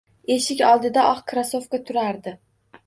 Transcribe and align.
Eshik 0.35 0.63
oldida 0.69 1.03
oq 1.11 1.21
krossovka 1.33 1.83
turardi 1.89 2.37